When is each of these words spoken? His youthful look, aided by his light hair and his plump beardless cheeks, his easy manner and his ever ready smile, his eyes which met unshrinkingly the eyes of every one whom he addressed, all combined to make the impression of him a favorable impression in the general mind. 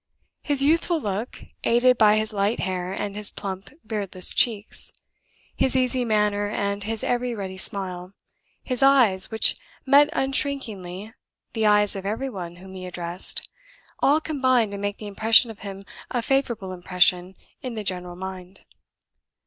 His 0.41 0.63
youthful 0.63 0.99
look, 0.99 1.43
aided 1.63 1.95
by 1.99 2.15
his 2.17 2.33
light 2.33 2.61
hair 2.61 2.91
and 2.91 3.15
his 3.15 3.29
plump 3.29 3.69
beardless 3.85 4.33
cheeks, 4.33 4.91
his 5.55 5.75
easy 5.75 6.03
manner 6.05 6.49
and 6.49 6.83
his 6.83 7.03
ever 7.03 7.35
ready 7.35 7.55
smile, 7.55 8.15
his 8.63 8.81
eyes 8.81 9.29
which 9.29 9.55
met 9.85 10.09
unshrinkingly 10.11 11.13
the 11.53 11.67
eyes 11.67 11.95
of 11.95 12.03
every 12.07 12.31
one 12.31 12.55
whom 12.55 12.73
he 12.73 12.87
addressed, 12.87 13.47
all 13.99 14.19
combined 14.19 14.71
to 14.71 14.79
make 14.79 14.97
the 14.97 15.05
impression 15.05 15.51
of 15.51 15.59
him 15.59 15.85
a 16.09 16.23
favorable 16.23 16.71
impression 16.71 17.35
in 17.61 17.75
the 17.75 17.83
general 17.83 18.15
mind. 18.15 18.61